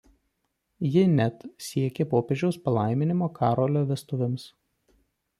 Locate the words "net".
1.17-1.43